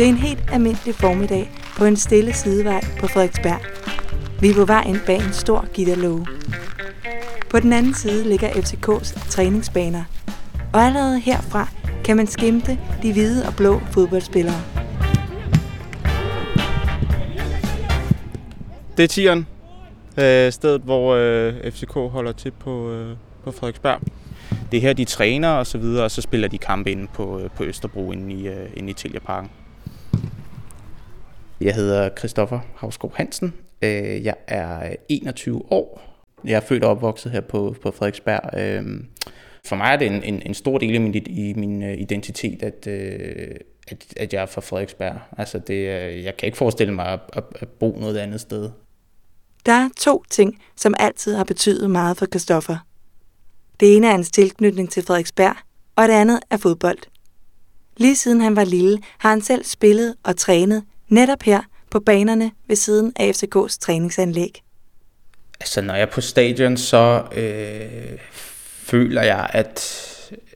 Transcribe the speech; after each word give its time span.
Det 0.00 0.06
er 0.06 0.12
en 0.12 0.16
helt 0.16 0.44
almindelig 0.52 0.94
formiddag 0.94 1.50
på 1.76 1.84
en 1.84 1.96
stille 1.96 2.32
sidevej 2.32 2.80
på 3.00 3.06
Frederiksberg. 3.06 3.60
Vi 4.40 4.50
er 4.50 4.54
på 4.54 4.64
vej 4.64 4.84
ind 4.86 5.00
bag 5.06 5.16
en 5.16 5.32
stor 5.32 5.66
gitterlåge. 5.74 6.26
På 7.50 7.60
den 7.60 7.72
anden 7.72 7.94
side 7.94 8.28
ligger 8.28 8.48
FCK's 8.48 9.30
træningsbaner, 9.30 10.04
og 10.72 10.80
allerede 10.80 11.20
herfra 11.20 11.68
kan 12.04 12.16
man 12.16 12.26
skimte 12.26 12.78
de 13.02 13.12
hvide 13.12 13.46
og 13.46 13.54
blå 13.56 13.80
fodboldspillere. 13.90 14.60
Det 18.96 19.02
er 19.02 19.08
tieren, 19.08 19.46
øh, 20.18 20.52
stedet 20.52 20.80
hvor 20.80 21.14
øh, 21.14 21.72
FCK 21.72 21.92
holder 21.92 22.32
til 22.32 22.50
på, 22.50 22.90
øh, 22.90 23.16
på 23.44 23.50
Frederiksberg. 23.50 24.00
Det 24.72 24.76
er 24.76 24.80
her, 24.80 24.92
de 24.92 25.04
træner 25.04 25.48
og 25.48 25.66
så 25.66 25.78
videre, 25.78 26.04
og 26.04 26.10
så 26.10 26.22
spiller 26.22 26.48
de 26.48 26.58
kampe 26.58 26.90
inde 26.90 27.06
på, 27.14 27.38
øh, 27.38 27.50
på 27.50 27.64
Østerbro 27.64 28.12
inde 28.12 28.34
i, 28.34 28.48
øh, 28.48 28.70
inde 28.76 28.90
i 28.90 28.92
Tiljeparken. 28.92 29.50
Jeg 31.60 31.74
hedder 31.74 32.10
Christoffer 32.18 32.60
Havskov 32.76 33.12
Hansen. 33.16 33.54
Øh, 33.82 34.24
jeg 34.24 34.34
er 34.46 34.94
21 35.08 35.72
år. 35.72 36.02
Jeg 36.44 36.52
er 36.52 36.60
født 36.60 36.84
og 36.84 36.90
opvokset 36.90 37.32
her 37.32 37.40
på, 37.40 37.76
på 37.82 37.90
Frederiksberg. 37.90 38.58
Øh, 38.58 39.00
for 39.66 39.76
mig 39.76 39.92
er 39.92 39.96
det 39.96 40.06
en, 40.06 40.22
en, 40.22 40.42
en 40.46 40.54
stor 40.54 40.78
del 40.78 40.94
af 40.94 41.00
min, 41.00 41.14
i 41.14 41.54
min 41.56 41.82
øh, 41.82 41.98
identitet, 41.98 42.62
at, 42.62 42.86
at, 43.88 44.14
at 44.16 44.32
jeg 44.32 44.42
er 44.42 44.46
fra 44.46 44.60
Frederiksberg. 44.60 45.18
Altså 45.38 45.58
det, 45.58 45.84
jeg 46.24 46.36
kan 46.36 46.46
ikke 46.46 46.58
forestille 46.58 46.94
mig 46.94 47.06
at, 47.06 47.20
at, 47.32 47.44
at 47.54 47.68
bo 47.68 47.96
noget 48.00 48.16
andet 48.16 48.40
sted. 48.40 48.70
Der 49.66 49.72
er 49.72 49.88
to 49.96 50.24
ting, 50.30 50.62
som 50.76 50.94
altid 50.98 51.34
har 51.34 51.44
betydet 51.44 51.90
meget 51.90 52.16
for 52.16 52.26
Christoffer. 52.26 52.76
Det 53.80 53.96
ene 53.96 54.06
er 54.06 54.10
hans 54.10 54.30
tilknytning 54.30 54.90
til 54.90 55.02
Frederiksberg, 55.02 55.56
og 55.96 56.08
det 56.08 56.14
andet 56.14 56.40
er 56.50 56.56
fodbold. 56.56 56.98
Lige 57.96 58.16
siden 58.16 58.40
han 58.40 58.56
var 58.56 58.64
lille, 58.64 58.98
har 59.18 59.30
han 59.30 59.40
selv 59.40 59.64
spillet 59.64 60.14
og 60.22 60.36
trænet 60.36 60.84
netop 61.10 61.42
her 61.42 61.60
på 61.90 62.00
banerne 62.00 62.50
ved 62.66 62.76
siden 62.76 63.12
af 63.16 63.30
FCK's 63.30 63.78
træningsanlæg. 63.80 64.62
Altså, 65.60 65.80
når 65.80 65.94
jeg 65.94 66.02
er 66.02 66.06
på 66.06 66.20
stadion, 66.20 66.76
så 66.76 67.22
øh, 67.36 68.18
føler 68.62 69.22
jeg, 69.22 69.50
at 69.52 69.96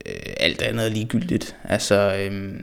øh, 0.07 0.35
alt 0.37 0.63
andet 0.63 0.87
er 0.87 0.91
ligegyldigt. 0.91 1.57
Altså, 1.65 2.17
øh, 2.19 2.61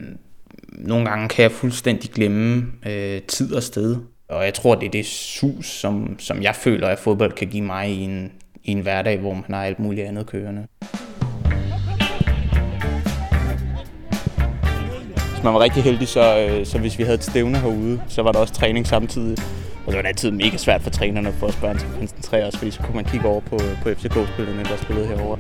nogle 0.70 1.10
gange 1.10 1.30
kan 1.30 1.44
jeg 1.44 1.52
fuldstændig 1.52 2.12
glemme 2.12 2.66
øh, 2.86 3.22
tid 3.22 3.54
og 3.54 3.64
sted. 3.64 3.98
Og 4.30 4.46
jeg 4.46 4.54
tror, 4.54 4.76
det 4.76 4.86
er 4.86 4.92
det 4.92 5.06
sus, 5.06 5.66
som, 5.66 6.20
som 6.20 6.44
jeg 6.44 6.56
føler, 6.56 6.88
at 6.88 7.00
fodbold 7.00 7.32
kan 7.32 7.48
give 7.48 7.64
mig 7.64 7.90
i 7.90 8.00
en, 8.02 8.32
i 8.64 8.72
en 8.72 8.80
hverdag, 8.80 9.18
hvor 9.20 9.34
man 9.34 9.46
har 9.50 9.66
alt 9.66 9.80
muligt 9.80 10.08
andet 10.08 10.28
kørende. 10.28 10.68
Hvis 15.42 15.46
man 15.46 15.54
var 15.54 15.60
rigtig 15.60 15.84
heldig, 15.84 16.08
så, 16.08 16.40
øh, 16.40 16.66
så 16.66 16.80
hvis 16.80 16.98
vi 16.98 17.04
havde 17.04 17.16
et 17.16 17.24
stævne 17.24 17.58
herude, 17.58 18.02
så 18.08 18.22
var 18.22 18.32
der 18.32 18.40
også 18.40 18.54
træning 18.54 18.88
samtidig. 18.88 19.38
Og 19.86 19.94
det 19.94 19.96
var 19.96 20.02
altid 20.02 20.32
mega 20.32 20.58
svært 20.58 20.82
for 20.82 20.90
trænerne 20.90 21.34
for 21.34 21.48
os 21.48 21.56
børn 21.56 21.78
til 21.78 21.86
at 21.86 21.94
koncentrere 21.94 22.48
os, 22.48 22.58
fordi 22.58 22.72
så 22.72 22.82
kunne 22.84 22.96
man 22.96 23.06
kigge 23.06 23.28
over 23.28 23.42
på, 23.42 23.58
på 23.84 23.90
FCK-spillerne, 23.90 24.64
der 24.64 24.78
spillede 24.78 25.08
herovre. 25.08 25.40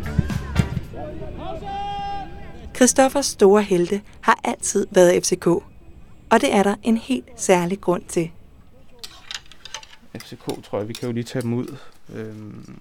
Christoffers 2.76 3.26
store 3.26 3.62
helte 3.62 4.02
har 4.22 4.40
altid 4.44 4.88
været 4.92 5.26
FCK, 5.26 5.48
og 6.30 6.42
det 6.42 6.54
er 6.56 6.64
der 6.64 6.76
en 6.84 6.98
helt 6.98 7.30
særlig 7.36 7.82
grund 7.82 8.04
til. 8.08 8.32
FCK 10.18 10.64
tror 10.64 10.78
jeg, 10.78 10.88
vi 10.88 10.94
kan 10.94 11.08
jo 11.10 11.14
lige 11.14 11.24
tage 11.24 11.42
dem 11.42 11.54
ud, 11.54 11.76
øhm, 12.16 12.80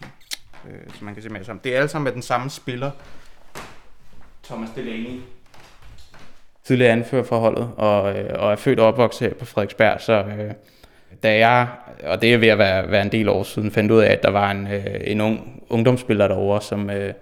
øh, 0.69 0.95
så 0.99 1.05
man 1.05 1.15
kan 1.15 1.23
se 1.23 1.29
mere 1.29 1.45
sammen. 1.45 1.61
Det 1.65 1.75
er 1.75 1.79
alle 1.79 1.89
sammen 1.89 2.05
med 2.05 2.13
den 2.13 2.23
samme 2.23 2.51
spiller, 2.51 2.91
Thomas 4.45 4.71
Delaney, 4.77 5.21
tidligere 6.71 6.93
anfører 6.93 7.23
for 7.23 7.39
holdet, 7.39 7.69
og, 7.77 8.19
øh, 8.19 8.31
og 8.35 8.53
er 8.53 8.57
født 8.57 8.81
og 8.81 8.87
opvokset 8.87 9.29
her 9.29 9.35
på 9.35 9.45
Frederiksberg, 9.45 10.01
så 10.01 10.13
øh, 10.13 10.51
da 11.23 11.39
jeg, 11.39 11.69
og 12.05 12.23
det 12.23 12.35
er 12.35 12.39
ved 12.39 12.49
at 12.49 12.59
være, 12.59 12.91
være 12.91 13.03
en 13.03 13.13
del 13.13 13.29
år 13.29 13.43
siden, 13.43 13.71
fandt 13.71 13.91
ud 13.91 14.01
af, 14.01 14.13
at 14.13 14.23
der 14.23 14.31
var 14.31 14.51
en, 14.51 14.67
øh, 14.67 14.85
en 15.05 15.21
ung 15.21 15.63
ungdomsspiller 15.69 16.29
derovre, 16.29 16.63
som, 16.63 16.91
øh, 16.91 17.13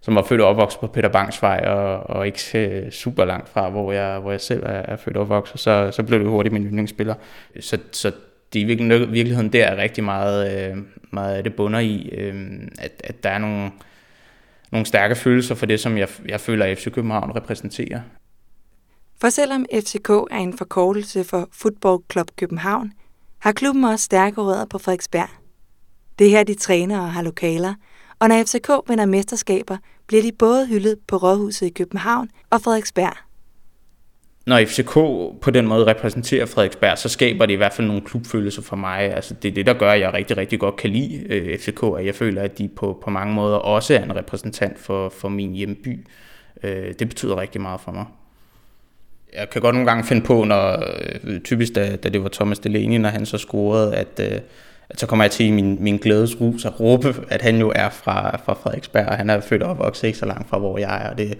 som 0.00 0.14
var 0.14 0.22
født 0.22 0.40
og 0.40 0.48
opvokset 0.48 0.80
på 0.80 0.86
Peter 0.86 1.08
Bangs 1.08 1.42
vej, 1.42 1.64
og, 1.66 2.10
og 2.16 2.26
ikke 2.26 2.58
øh, 2.58 2.90
super 2.90 3.24
langt 3.24 3.48
fra, 3.48 3.70
hvor 3.70 3.92
jeg, 3.92 4.18
hvor 4.18 4.30
jeg 4.30 4.40
selv 4.40 4.62
er, 4.62 4.68
er 4.68 4.96
født 4.96 5.16
og 5.16 5.22
opvokset, 5.22 5.60
så, 5.60 5.90
så 5.90 6.02
blev 6.02 6.20
det 6.20 6.28
hurtigt 6.28 6.52
min 6.52 6.66
yndlingsspiller. 6.66 7.14
Så, 7.60 7.78
så 7.92 8.12
det 8.52 8.60
i 8.60 8.64
virkeligheden 8.64 9.52
der 9.52 9.64
er 9.64 9.76
rigtig 9.76 10.04
meget, 10.04 10.70
øh, 10.70 10.76
meget 11.10 11.36
af 11.36 11.42
det 11.42 11.54
bunder 11.54 11.78
i, 11.78 12.08
øh, 12.12 12.34
at, 12.78 12.92
at 13.04 13.24
der 13.24 13.30
er 13.30 13.38
nogle, 13.38 13.70
nogle 14.72 14.86
stærke 14.86 15.14
følelser 15.14 15.54
for 15.54 15.66
det, 15.66 15.80
som 15.80 15.98
jeg, 15.98 16.08
jeg 16.28 16.40
føler, 16.40 16.64
at 16.64 16.78
FC 16.78 16.92
København 16.92 17.36
repræsenterer. 17.36 18.00
For 19.20 19.28
selvom 19.28 19.66
FCK 19.74 20.08
er 20.10 20.38
en 20.38 20.58
forkortelse 20.58 21.24
for 21.24 21.48
Football 21.52 21.98
Club 22.12 22.30
København, 22.36 22.92
har 23.38 23.52
klubben 23.52 23.84
også 23.84 24.04
stærke 24.04 24.40
rødder 24.40 24.64
på 24.64 24.78
Frederiksberg. 24.78 25.28
Det 26.18 26.26
er 26.26 26.30
her, 26.30 26.44
de 26.44 26.54
træner 26.54 27.00
og 27.00 27.12
har 27.12 27.22
lokaler, 27.22 27.74
og 28.18 28.28
når 28.28 28.42
FCK 28.44 28.88
vinder 28.88 29.06
mesterskaber, 29.06 29.76
bliver 30.06 30.22
de 30.22 30.32
både 30.32 30.66
hyldet 30.66 30.98
på 31.08 31.16
Rådhuset 31.16 31.66
i 31.66 31.70
København 31.70 32.28
og 32.50 32.60
Frederiksberg. 32.60 33.16
Når 34.46 34.64
FCK 34.64 34.94
på 35.42 35.50
den 35.50 35.66
måde 35.66 35.86
repræsenterer 35.86 36.46
Frederiksberg, 36.46 36.98
så 36.98 37.08
skaber 37.08 37.46
det 37.46 37.52
i 37.52 37.56
hvert 37.56 37.72
fald 37.72 37.86
nogle 37.86 38.02
klubfølelser 38.02 38.62
for 38.62 38.76
mig. 38.76 39.00
Altså 39.00 39.34
det 39.34 39.48
er 39.48 39.54
det, 39.54 39.66
der 39.66 39.74
gør, 39.74 39.90
at 39.90 40.00
jeg 40.00 40.12
rigtig, 40.12 40.36
rigtig 40.36 40.60
godt 40.60 40.76
kan 40.76 40.90
lide 40.90 41.26
øh, 41.30 41.58
FCK, 41.58 41.82
og 41.82 42.06
jeg 42.06 42.14
føler, 42.14 42.42
at 42.42 42.58
de 42.58 42.68
på, 42.68 43.00
på 43.04 43.10
mange 43.10 43.34
måder 43.34 43.56
også 43.56 43.94
er 43.94 44.02
en 44.02 44.16
repræsentant 44.16 44.78
for, 44.78 45.08
for 45.08 45.28
min 45.28 45.52
hjemby. 45.52 46.06
Øh, 46.62 46.94
det 46.98 47.08
betyder 47.08 47.40
rigtig 47.40 47.60
meget 47.60 47.80
for 47.80 47.92
mig 47.92 48.06
jeg 49.34 49.50
kan 49.50 49.62
godt 49.62 49.74
nogle 49.74 49.90
gange 49.90 50.04
finde 50.04 50.22
på, 50.22 50.44
når 50.44 50.84
øh, 51.24 51.40
typisk 51.40 51.74
da, 51.74 51.96
da 51.96 52.08
det 52.08 52.22
var 52.22 52.28
Thomas 52.28 52.58
Delaney, 52.58 52.96
når 52.96 53.08
han 53.08 53.26
så 53.26 53.38
scorede, 53.38 53.94
at, 53.94 54.20
øh, 54.20 54.40
at 54.88 55.00
så 55.00 55.06
kommer 55.06 55.24
jeg 55.24 55.30
til 55.30 55.52
min, 55.52 55.76
min 55.80 55.96
glædesrus 55.96 56.64
at 56.64 56.80
råbe, 56.80 57.14
at 57.28 57.42
han 57.42 57.58
jo 57.58 57.72
er 57.74 57.88
fra, 57.88 58.36
fra 58.44 58.54
Frederiksberg, 58.54 59.06
og 59.06 59.16
han 59.16 59.30
er 59.30 59.40
født 59.40 59.62
og 59.62 59.70
opvokset 59.70 60.06
ikke 60.06 60.18
så 60.18 60.26
langt 60.26 60.48
fra, 60.48 60.58
hvor 60.58 60.78
jeg 60.78 61.04
er, 61.04 61.10
og 61.10 61.18
det, 61.18 61.38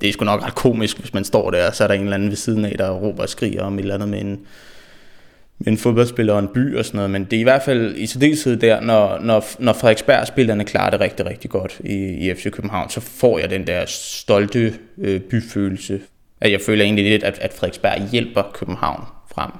det 0.00 0.08
er 0.08 0.12
sgu 0.12 0.24
nok 0.24 0.42
ret 0.42 0.54
komisk, 0.54 0.98
hvis 0.98 1.14
man 1.14 1.24
står 1.24 1.50
der, 1.50 1.66
og 1.68 1.74
så 1.74 1.84
er 1.84 1.88
der 1.88 1.94
en 1.94 2.00
eller 2.00 2.14
anden 2.14 2.28
ved 2.28 2.36
siden 2.36 2.64
af, 2.64 2.74
der 2.78 2.90
råber 2.90 3.22
og 3.22 3.28
skriger 3.28 3.62
om 3.62 3.74
et 3.74 3.80
eller 3.80 3.94
andet 3.94 4.08
med 4.08 4.20
en, 4.20 4.40
med 5.58 5.68
en 5.68 5.78
fodboldspiller 5.78 6.32
og 6.32 6.38
en 6.38 6.48
by 6.54 6.76
og 6.76 6.84
sådan 6.84 6.98
noget, 6.98 7.10
men 7.10 7.24
det 7.24 7.32
er 7.32 7.40
i 7.40 7.42
hvert 7.42 7.62
fald 7.62 7.96
i 7.96 8.06
særdeleshed 8.06 8.56
der, 8.56 8.80
når, 8.80 9.18
når, 9.18 9.44
når 9.58 9.72
Frederiksberg-spillerne 9.72 10.64
klarer 10.64 10.90
det 10.90 11.00
rigtig, 11.00 11.26
rigtig 11.26 11.50
godt 11.50 11.80
i, 11.84 11.94
i 11.94 12.34
FC 12.34 12.50
København, 12.50 12.90
så 12.90 13.00
får 13.00 13.38
jeg 13.38 13.50
den 13.50 13.66
der 13.66 13.84
stolte 13.86 14.74
øh, 14.98 15.20
byfølelse 15.20 16.00
at 16.44 16.52
jeg 16.52 16.60
føler 16.60 16.84
egentlig 16.84 17.04
lidt, 17.04 17.22
at, 17.22 17.38
at 17.38 17.52
Frederiksberg 17.52 18.08
hjælper 18.12 18.42
København 18.54 19.04
frem. 19.30 19.50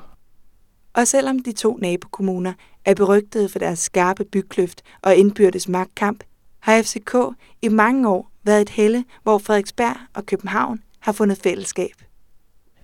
Og 0.95 1.09
selvom 1.09 1.39
de 1.39 1.53
to 1.53 1.77
nabokommuner 1.77 2.53
er 2.85 2.95
berygtede 2.95 3.49
for 3.49 3.59
deres 3.59 3.79
skarpe 3.79 4.25
bykløft 4.25 4.83
og 5.03 5.17
indbyrdes 5.17 5.69
magtkamp, 5.69 6.25
har 6.61 6.83
FCK 6.83 7.17
i 7.63 7.69
mange 7.69 8.09
år 8.09 8.31
været 8.45 8.61
et 8.61 8.69
helle, 8.69 9.05
hvor 9.23 9.39
Frederiksberg 9.39 9.97
og 10.15 10.27
København 10.27 10.81
har 11.01 11.13
fundet 11.13 11.39
fællesskab. 11.43 11.95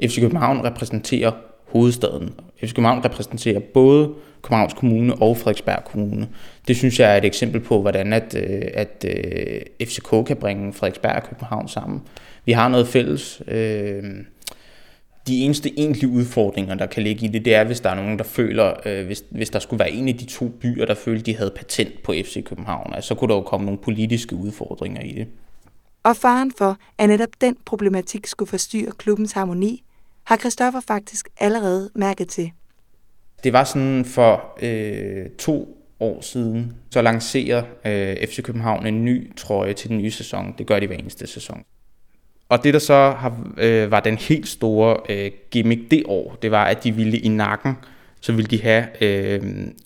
FC 0.02 0.20
København 0.20 0.64
repræsenterer 0.64 1.32
hovedstaden. 1.66 2.34
FC 2.64 2.74
København 2.74 3.04
repræsenterer 3.04 3.60
både 3.60 4.10
Københavns 4.42 4.74
Kommune 4.74 5.14
og 5.14 5.36
Frederiksberg 5.36 5.84
Kommune. 5.84 6.28
Det 6.68 6.76
synes 6.76 7.00
jeg 7.00 7.12
er 7.12 7.16
et 7.16 7.24
eksempel 7.24 7.60
på, 7.60 7.80
hvordan 7.80 8.12
at, 8.12 8.34
øh, 8.34 8.62
at, 8.74 9.04
øh, 9.08 9.60
at 9.80 9.88
FCK 9.88 10.26
kan 10.26 10.36
bringe 10.36 10.72
Frederiksberg 10.72 11.16
og 11.16 11.22
København 11.22 11.68
sammen 11.68 12.02
vi 12.44 12.52
har 12.52 12.68
noget 12.68 12.88
fælles. 12.88 13.42
Øh, 13.48 14.02
de 15.26 15.40
eneste 15.40 15.78
egentlige 15.78 16.10
udfordringer, 16.10 16.74
der 16.74 16.86
kan 16.86 17.02
ligge 17.02 17.26
i 17.26 17.28
det, 17.28 17.44
det 17.44 17.54
er, 17.54 17.64
hvis 17.64 17.80
der 17.80 17.90
er 17.90 17.94
nogen, 17.94 18.18
der 18.18 18.24
føler, 18.24 18.72
øh, 18.86 19.06
hvis, 19.06 19.24
hvis 19.30 19.50
der 19.50 19.58
skulle 19.58 19.78
være 19.78 19.90
en 19.90 20.08
af 20.08 20.14
de 20.14 20.24
to 20.24 20.48
byer, 20.48 20.86
der 20.86 20.94
følte, 20.94 21.22
de 21.22 21.36
havde 21.36 21.50
patent 21.56 22.02
på 22.02 22.12
FC 22.12 22.44
København, 22.44 22.94
altså, 22.94 23.08
så 23.08 23.14
kunne 23.14 23.28
der 23.28 23.34
jo 23.34 23.42
komme 23.42 23.66
nogle 23.66 23.78
politiske 23.78 24.36
udfordringer 24.36 25.02
i 25.02 25.12
det. 25.12 25.26
Og 26.02 26.16
faren 26.16 26.52
for, 26.58 26.76
at 26.98 27.08
netop 27.08 27.28
den 27.40 27.56
problematik 27.64 28.26
skulle 28.26 28.48
forstyrre 28.48 28.92
klubbens 28.98 29.32
harmoni, 29.32 29.82
har 30.30 30.36
Christoffer 30.36 30.80
faktisk 30.80 31.28
allerede 31.40 31.90
mærket 31.94 32.28
til. 32.28 32.50
Det 33.44 33.52
var 33.52 33.64
sådan 33.64 34.04
for 34.04 34.58
øh, 34.62 35.30
to 35.38 35.86
år 36.00 36.20
siden, 36.20 36.76
så 36.90 37.02
lancerer 37.02 37.62
øh, 37.84 38.28
FC 38.28 38.42
København 38.42 38.86
en 38.86 39.04
ny 39.04 39.36
trøje 39.36 39.72
til 39.72 39.88
den 39.88 39.98
nye 39.98 40.10
sæson. 40.10 40.54
Det 40.58 40.66
gør 40.66 40.80
de 40.80 40.86
hver 40.86 40.96
eneste 40.96 41.26
sæson. 41.26 41.62
Og 42.48 42.64
det, 42.64 42.74
der 42.74 42.80
så 42.80 43.10
har, 43.10 43.52
øh, 43.56 43.90
var 43.90 44.00
den 44.00 44.16
helt 44.16 44.48
store 44.48 44.96
øh, 45.08 45.30
gimmick 45.50 45.90
det 45.90 46.02
år, 46.06 46.38
det 46.42 46.50
var, 46.50 46.64
at 46.64 46.84
de 46.84 46.94
ville 46.94 47.18
i 47.18 47.28
nakken, 47.28 47.74
så 48.20 48.32
ville 48.32 48.48
de 48.48 48.62
have 48.62 48.86
øh, 49.00 49.40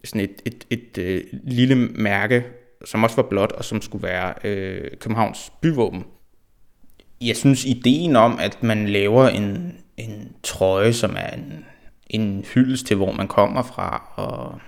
sådan 0.05 0.21
et, 0.21 0.43
et, 0.45 0.67
et 0.71 0.99
øh, 0.99 1.23
lille 1.33 1.75
mærke, 1.75 2.45
som 2.85 3.05
også 3.05 3.17
var 3.17 3.29
blåt, 3.31 3.53
og 3.53 3.65
som 3.65 3.81
skulle 3.81 4.03
være 4.03 4.35
øh, 4.45 4.91
Københavns 5.01 5.53
byvåben. 5.61 6.05
Jeg 7.21 7.37
synes, 7.37 7.65
ideen 7.65 8.17
om, 8.17 8.39
at 8.41 8.63
man 8.63 8.89
laver 8.89 9.29
en, 9.29 9.75
en 9.97 10.33
trøje, 10.43 10.93
som 10.93 11.17
er 11.19 11.31
en, 11.31 11.65
en 12.11 12.45
hyldest 12.55 12.87
til, 12.87 12.97
hvor 12.97 13.13
man 13.13 13.29
kommer 13.29 13.63
fra, 13.63 14.13
og 14.15 14.61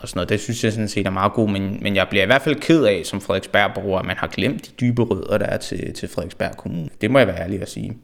og 0.00 0.08
sådan 0.08 0.18
noget. 0.18 0.28
Det 0.28 0.40
synes 0.40 0.64
jeg 0.64 0.72
sådan 0.72 0.88
set 0.88 1.06
er 1.06 1.10
meget 1.10 1.32
god, 1.32 1.48
men, 1.48 1.82
men 1.82 1.96
jeg 1.96 2.06
bliver 2.10 2.22
i 2.22 2.26
hvert 2.26 2.42
fald 2.42 2.60
ked 2.60 2.84
af 2.84 3.02
som 3.06 3.20
Frederiksberg-borger, 3.20 3.98
at 3.98 4.04
man 4.06 4.16
har 4.16 4.26
glemt 4.26 4.66
de 4.66 4.70
dybe 4.80 5.02
rødder, 5.02 5.38
der 5.38 5.46
er 5.46 5.56
til, 5.56 5.94
til 5.94 6.08
Frederiksberg 6.08 6.56
Kommune. 6.56 6.88
Det 7.00 7.10
må 7.10 7.18
jeg 7.18 7.26
være 7.26 7.40
ærlig 7.40 7.62
at 7.62 7.70
sige. 7.70 7.98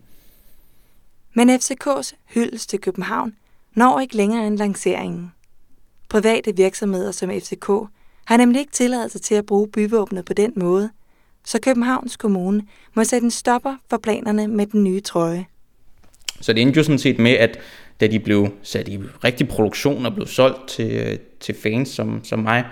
Men 1.35 1.51
FCK's 1.51 2.13
hyldest 2.35 2.71
til 2.71 2.81
København 2.81 3.35
når 3.75 4.01
ikke 4.01 4.17
længere 4.17 4.47
end 4.47 4.59
lanceringen. 4.59 5.33
Private 6.09 6.57
virksomheder 6.57 7.13
som 7.13 7.31
FCK 7.31 7.67
har 8.25 8.37
nemlig 8.37 8.61
ikke 8.61 8.73
tilladelse 8.73 9.19
til 9.19 9.35
at 9.35 9.47
bruge 9.47 9.69
byvåbnet 9.69 10.25
på 10.25 10.33
den 10.33 10.53
måde, 10.57 10.91
så 11.45 11.59
Københavns 11.63 12.17
Kommune 12.17 12.63
må 12.95 13.05
sætte 13.05 13.25
en 13.25 13.31
stopper 13.31 13.77
for 13.91 13.97
planerne 13.97 14.49
med 14.49 14.67
den 14.67 14.85
nye 14.85 15.01
trøje. 15.01 15.47
Så 16.41 16.53
det 16.53 16.63
endte 16.63 16.77
jo 16.77 16.85
sådan 16.85 16.99
set 16.99 17.19
med, 17.19 17.33
at 17.33 17.59
da 18.01 18.07
de 18.07 18.19
blev 18.19 18.49
sat 18.63 18.89
i 18.89 18.99
rigtig 19.25 19.49
produktion 19.49 20.07
og 20.07 20.15
blev 20.15 20.27
solgt 20.27 20.69
til, 20.69 20.93
øh, 20.93 21.19
til 21.41 21.55
fans 21.63 21.89
som, 21.89 22.25
som 22.25 22.39
mig, 22.39 22.65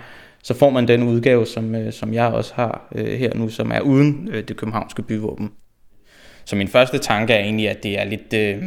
så 0.43 0.53
får 0.53 0.69
man 0.69 0.87
den 0.87 1.03
udgave, 1.03 1.45
som, 1.45 1.75
øh, 1.75 1.93
som 1.93 2.13
jeg 2.13 2.27
også 2.27 2.53
har 2.55 2.87
øh, 2.95 3.19
her 3.19 3.33
nu, 3.35 3.49
som 3.49 3.71
er 3.71 3.79
uden 3.79 4.29
øh, 4.31 4.43
det 4.47 4.57
københavnske 4.57 5.01
byvåben. 5.01 5.51
Så 6.45 6.55
min 6.55 6.67
første 6.67 6.97
tanke 6.97 7.33
er 7.33 7.39
egentlig, 7.39 7.69
at 7.69 7.83
det 7.83 7.99
er 7.99 8.03
lidt, 8.03 8.33
øh, 8.33 8.63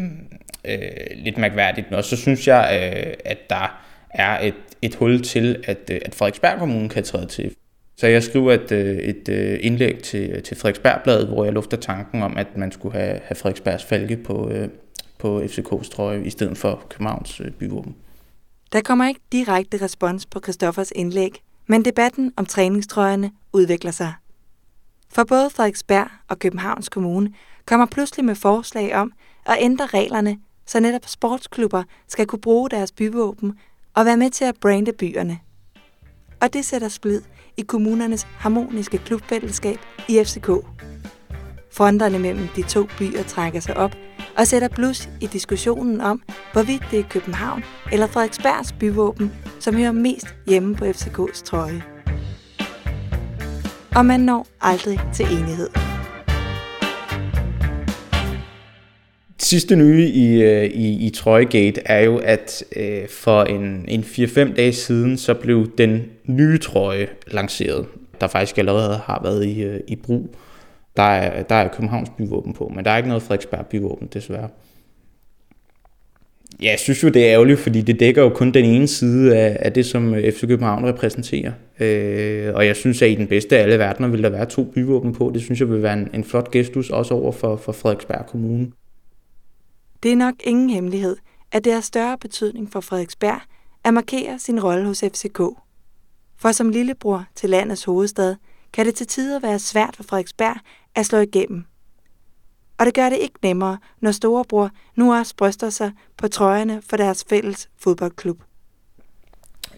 øh, 0.65 0.79
lidt 1.17 1.39
mærkværdigt, 1.39 1.91
men 1.91 2.03
så 2.03 2.17
synes 2.17 2.49
jeg, 2.49 2.93
øh, 2.97 3.15
at 3.25 3.39
der 3.51 3.81
er 4.11 4.47
et, 4.47 4.55
et 4.83 4.95
hul 4.95 5.23
til, 5.23 5.57
at, 5.65 5.91
øh, 5.91 6.01
at 6.05 6.15
Frederiksberg 6.15 6.59
Kommune 6.59 6.89
kan 6.89 7.05
træde 7.05 7.27
til. 7.27 7.55
Så 7.97 8.07
jeg 8.07 8.23
skriver 8.23 8.53
et, 8.53 8.73
øh, 8.73 8.97
et 8.97 9.29
øh, 9.29 9.59
indlæg 9.61 9.99
til, 9.99 10.43
til 10.43 10.57
Frederiksbergbladet, 10.57 11.29
hvor 11.29 11.45
jeg 11.45 11.53
lufter 11.53 11.77
tanken 11.77 12.23
om, 12.23 12.37
at 12.37 12.57
man 12.57 12.73
skulle 12.73 12.99
have, 12.99 13.21
have 13.25 13.37
Frederiksbergs 13.37 13.85
falke 13.85 14.17
på, 14.17 14.51
øh, 14.51 14.69
på 15.19 15.41
FCK's 15.41 15.91
trøje, 15.91 16.25
i 16.25 16.31
stedet 16.31 16.59
for 16.59 16.83
Københavns 16.91 17.41
øh, 17.41 17.51
byvåben. 17.51 17.97
Der 18.73 18.81
kommer 18.81 19.09
ikke 19.09 19.21
direkte 19.33 19.85
respons 19.85 20.27
på 20.27 20.41
Christoffers 20.41 20.93
indlæg, 20.95 21.43
men 21.67 21.85
debatten 21.85 22.33
om 22.37 22.47
træningstrøjerne 22.47 23.31
udvikler 23.53 23.91
sig. 23.91 24.15
For 25.09 25.25
både 25.25 25.51
Frederiksberg 25.51 26.09
og 26.29 26.39
Københavns 26.39 26.89
Kommune 26.89 27.33
kommer 27.67 27.87
pludselig 27.87 28.25
med 28.25 28.35
forslag 28.35 28.97
om 28.97 29.13
at 29.47 29.57
ændre 29.61 29.87
reglerne, 29.87 30.39
så 30.67 30.81
netop 30.81 31.07
sportsklubber 31.07 31.83
skal 32.09 32.27
kunne 32.27 32.41
bruge 32.41 32.71
deres 32.71 32.93
byvåben 32.93 33.59
og 33.95 34.05
være 34.05 34.17
med 34.17 34.31
til 34.31 34.45
at 34.45 34.57
brande 34.61 34.93
byerne. 34.93 35.39
Og 36.41 36.53
det 36.53 36.65
sætter 36.65 36.89
splid 36.89 37.23
i 37.57 37.63
kommunernes 37.63 38.25
harmoniske 38.25 38.99
klubfællesskab 38.99 39.79
i 40.09 40.25
FCK. 40.25 40.51
Fronterne 41.73 42.19
mellem 42.19 42.49
de 42.57 42.63
to 42.63 42.87
byer 42.99 43.23
trækker 43.23 43.61
sig 43.61 43.77
op 43.77 43.97
og 44.39 44.47
sætter 44.47 44.69
blus 44.69 45.09
i 45.21 45.27
diskussionen 45.27 46.01
om, 46.01 46.23
hvorvidt 46.53 46.83
det 46.91 46.99
er 46.99 47.05
København 47.11 47.65
eller 47.93 48.07
Frederiksbergs 48.07 48.73
byvåben, 48.73 49.33
som 49.61 49.77
hører 49.77 49.93
mest 49.93 50.27
hjemme 50.47 50.75
på 50.75 50.85
FCK's 50.85 51.45
trøje. 51.45 51.83
Og 53.97 54.07
man 54.07 54.21
når 54.21 54.47
aldrig 54.61 55.01
til 55.15 55.27
enighed. 55.27 55.69
sidste 59.45 59.77
nye 59.77 60.09
i, 60.09 60.43
øh, 60.43 60.65
i, 60.65 61.07
i 61.07 61.11
Trøjegate 61.11 61.81
er 61.85 62.01
jo, 62.01 62.17
at 62.17 62.65
øh, 62.77 63.09
for 63.09 63.43
en, 63.43 63.85
en 63.89 64.01
4-5 64.01 64.55
dage 64.55 64.73
siden, 64.73 65.19
så 65.19 65.35
blev 65.35 65.77
den 65.79 66.03
nye 66.27 66.59
trøje 66.59 67.09
lanceret, 67.27 67.87
der 68.21 68.27
faktisk 68.27 68.59
allerede 68.59 69.01
har 69.05 69.21
været 69.23 69.47
i, 69.47 69.63
øh, 69.63 69.81
i 69.89 69.97
brug. 69.97 70.35
Der 70.97 71.03
er, 71.03 71.43
der 71.43 71.55
er 71.55 71.69
Københavns 71.69 72.11
byvåben 72.19 72.53
på, 72.53 72.73
men 72.75 72.85
der 72.85 72.91
er 72.91 72.97
ikke 72.97 73.09
noget 73.09 73.23
Frederiksberg 73.23 73.67
byvåben, 73.67 74.09
desværre. 74.13 74.49
Ja, 76.63 76.71
jeg 76.71 76.79
synes 76.79 77.03
jo, 77.03 77.09
det 77.09 77.27
er 77.27 77.33
ærgerligt, 77.33 77.61
fordi 77.61 77.81
det 77.81 78.01
dækker 78.01 78.23
jo 78.23 78.29
kun 78.29 78.53
den 78.53 78.65
ene 78.65 78.89
side 78.89 79.37
af, 79.37 79.57
af 79.61 79.73
det, 79.73 79.87
som 79.87 80.15
øh, 80.15 80.33
FC 80.33 80.41
København 80.41 80.87
repræsenterer. 80.87 81.53
Øh, 81.81 82.55
og 82.55 82.67
jeg 82.67 82.77
synes, 82.77 83.03
at 83.03 83.11
i 83.11 83.15
den 83.15 83.27
bedste 83.27 83.59
af 83.59 83.63
alle 83.63 83.79
verdener 83.79 84.09
vil 84.09 84.23
der 84.23 84.29
være 84.29 84.47
to 84.47 84.65
byvåben 84.65 85.13
på. 85.13 85.31
Det 85.35 85.43
synes 85.43 85.61
jeg 85.61 85.71
vil 85.71 85.83
være 85.83 85.93
en, 85.93 86.09
en 86.15 86.25
flot 86.25 86.51
gestus, 86.51 86.91
også 86.91 87.15
over 87.15 87.33
for, 87.33 87.57
for 87.57 87.73
Frederiksberg 87.73 88.27
Kommune. 88.27 88.71
Det 90.03 90.13
er 90.13 90.17
nok 90.17 90.35
ingen 90.45 90.71
hemmelighed, 90.71 91.17
at 91.53 91.65
det 91.65 91.73
har 91.73 91.81
større 91.81 92.19
betydning 92.19 92.73
for 92.73 92.81
Frederiksberg 92.81 93.41
at 93.85 93.95
markere 93.95 94.39
sin 94.39 94.61
rolle 94.61 94.87
hos 94.87 95.05
FCK. 95.13 95.39
For 96.37 96.53
som 96.53 96.69
lillebror 96.69 97.25
til 97.35 97.51
landets 97.51 97.85
hovedstad, 97.85 98.37
kan 98.73 98.87
det 98.87 98.95
til 98.95 99.07
tider 99.07 99.41
være 99.41 99.59
svært 99.59 99.97
for 99.97 100.03
Frederiksberg 100.03 100.57
at 100.95 101.07
slå 101.07 101.19
igennem. 101.19 101.65
Og 102.79 102.87
det 102.87 102.95
gør 102.95 103.09
det 103.09 103.19
ikke 103.19 103.35
nemmere, 103.43 103.79
når 104.01 104.11
storebror 104.11 104.71
nu 104.97 105.15
også 105.15 105.37
bryster 105.37 105.71
sig 105.71 105.91
på 106.17 106.29
trøjerne 106.29 106.83
for 106.91 106.97
deres 106.97 107.25
fælles 107.29 107.69
fodboldklub. 107.79 108.39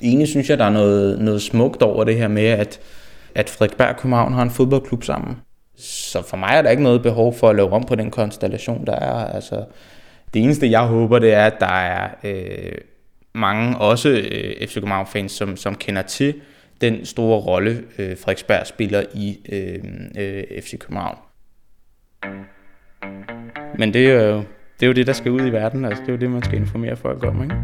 Egentlig 0.03 0.29
synes 0.29 0.51
jeg, 0.51 0.59
der 0.59 0.65
er 0.65 0.71
noget, 0.71 1.19
noget 1.21 1.43
smukt 1.43 1.83
over 1.83 2.05
det 2.05 2.17
her 2.17 2.29
med, 2.29 2.47
at, 2.47 2.81
at 3.35 3.51
Frederiksberg 3.51 3.89
og 3.89 3.97
København 3.97 4.33
har 4.33 4.43
en 4.43 4.51
fodboldklub 4.51 5.05
sammen. 5.05 5.37
Så 5.79 6.23
for 6.23 6.37
mig 6.37 6.51
er 6.51 6.63
der 6.63 6.71
ikke 6.71 6.83
noget 6.83 7.03
behov 7.03 7.35
for 7.35 7.49
at 7.49 7.57
lave 7.57 7.73
om 7.73 7.85
på 7.85 7.95
den 7.95 8.11
konstellation, 8.11 8.87
der 8.87 8.93
er. 8.93 9.25
Altså, 9.25 9.65
det 10.35 10.43
eneste, 10.43 10.71
jeg 10.71 10.87
håber, 10.87 11.19
det 11.19 11.33
er, 11.33 11.47
at 11.47 11.61
der 11.61 11.67
er 11.67 12.09
øh, 12.25 12.73
mange, 13.35 13.79
også 13.79 14.09
øh, 14.09 14.69
FC 14.69 14.75
København-fans, 14.75 15.33
som, 15.33 15.57
som 15.57 15.75
kender 15.75 16.03
til 16.03 16.35
den 16.81 17.05
store 17.05 17.41
rolle, 17.41 17.85
øh, 17.99 18.17
Frederiksberg 18.17 18.67
spiller 18.67 19.03
i 19.15 19.39
øh, 19.53 19.85
øh, 20.19 20.63
FC 20.63 20.79
København. 20.79 21.19
Men 23.79 23.95
det 23.95 24.11
er, 24.11 24.29
jo, 24.29 24.37
det 24.81 24.83
er 24.83 24.87
jo 24.87 24.93
det, 24.93 25.07
der 25.07 25.13
skal 25.13 25.33
ud 25.33 25.41
i 25.41 25.51
verden. 25.51 25.85
Altså, 25.85 26.03
det 26.03 26.09
er 26.09 26.13
jo 26.13 26.19
det, 26.19 26.31
man 26.31 26.43
skal 26.43 26.59
informere 26.59 26.97
folk 26.97 27.25
om. 27.25 27.43
Ikke? 27.43 27.55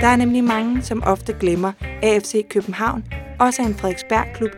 Der 0.00 0.06
er 0.06 0.16
nemlig 0.16 0.44
mange, 0.44 0.82
som 0.82 1.02
ofte 1.06 1.36
glemmer, 1.40 1.72
at 2.02 2.22
FC 2.22 2.48
København 2.48 3.04
også 3.40 3.62
er 3.62 3.66
en 3.66 3.74
Frederiksberg-klub, 3.74 4.50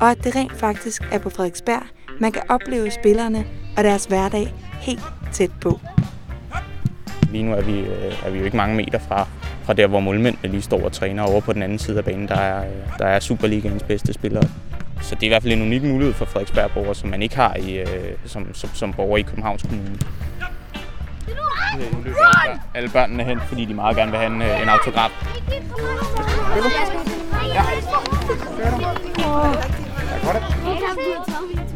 og 0.00 0.10
at 0.10 0.24
det 0.24 0.36
rent 0.36 0.52
faktisk 0.52 1.02
er 1.12 1.18
på 1.18 1.30
Frederiksberg, 1.30 1.82
man 2.20 2.32
kan 2.32 2.42
opleve 2.48 2.90
spillerne 2.90 3.44
og 3.76 3.84
deres 3.84 4.04
hverdag 4.04 4.54
helt 4.80 5.02
tæt 5.32 5.50
på. 5.60 5.80
Lige 7.32 7.44
nu 7.44 7.52
er 7.52 7.62
vi, 7.62 7.78
øh, 7.80 8.26
er 8.26 8.30
vi 8.30 8.38
jo 8.38 8.44
ikke 8.44 8.56
mange 8.56 8.76
meter 8.76 8.98
fra, 8.98 9.28
fra 9.68 9.74
der, 9.74 9.86
hvor 9.86 10.00
målmændene 10.00 10.48
lige 10.48 10.62
står 10.62 10.84
og 10.84 10.92
træner 10.92 11.22
over 11.22 11.40
på 11.40 11.52
den 11.52 11.62
anden 11.62 11.78
side 11.78 11.98
af 11.98 12.04
banen. 12.04 12.28
Der 12.28 12.34
er, 12.34 12.64
øh, 12.64 12.98
der 12.98 13.06
er 13.06 13.20
Superligaens 13.20 13.82
bedste 13.82 14.12
spillere. 14.12 14.44
Så 15.00 15.14
det 15.14 15.22
er 15.22 15.26
i 15.26 15.28
hvert 15.28 15.42
fald 15.42 15.52
en 15.52 15.62
unik 15.62 15.82
mulighed 15.82 16.14
for 16.14 16.24
Frederiksberg 16.24 16.70
borger, 16.70 16.92
som 16.92 17.08
man 17.08 17.22
ikke 17.22 17.36
har 17.36 17.54
i, 17.54 17.78
øh, 17.78 17.86
som, 18.24 18.54
som, 18.54 18.70
som 18.74 18.92
borger 18.92 19.16
i 19.16 19.22
Københavns 19.22 19.62
Kommune. 19.62 19.98
Nu 21.92 22.02
løber 22.04 22.48
alle, 22.48 22.60
alle 22.74 22.88
børnene 22.88 23.24
hen, 23.24 23.40
fordi 23.40 23.64
de 23.64 23.74
meget 23.74 23.96
gerne 23.96 24.10
vil 24.10 24.20
have 24.20 24.32
en, 24.34 24.42
en 24.42 24.68
autograf. 24.68 25.10
Ja. 27.54 27.62
Ja, 30.24 31.67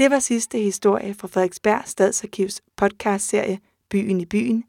Det 0.00 0.10
var 0.10 0.18
sidste 0.18 0.58
historie 0.58 1.14
fra 1.14 1.28
Frederiksberg 1.28 1.82
Stadsarkivs 1.86 2.60
podcastserie 2.76 3.60
Byen 3.90 4.20
i 4.20 4.24
byen. 4.26 4.64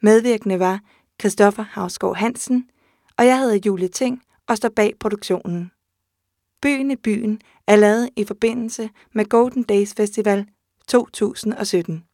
Medvirkende 0.00 0.58
var 0.58 0.80
Christoffer 1.20 1.62
Havsgaard 1.62 2.16
Hansen, 2.16 2.70
og 3.18 3.26
jeg 3.26 3.38
hedder 3.38 3.60
Julie 3.66 3.88
Ting 3.88 4.22
og 4.46 4.56
står 4.56 4.68
bag 4.68 4.94
produktionen. 5.00 5.70
Byen 6.62 6.90
i 6.90 6.96
byen 6.96 7.40
er 7.66 7.76
lavet 7.76 8.10
i 8.16 8.24
forbindelse 8.24 8.90
med 9.12 9.24
Golden 9.24 9.62
Days 9.62 9.94
Festival 9.94 10.46
2017. 10.88 12.04